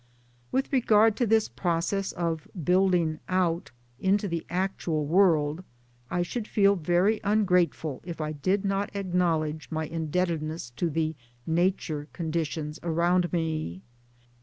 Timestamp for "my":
9.69-9.85